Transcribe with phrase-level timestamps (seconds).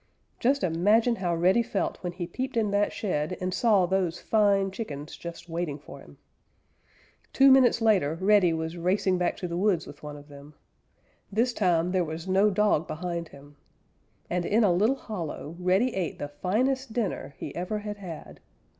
[0.39, 4.71] Just imagine how Reddy felt when he peeped in that shed and saw those fine
[4.71, 6.17] chickens just waiting for him.
[7.31, 10.55] Two minutes later Reddy was racing back to the woods with one of them.
[11.31, 13.57] This time there was no dog behind him.
[14.27, 18.39] And in a little hollow Reddy ate the finest dinner he ever had had.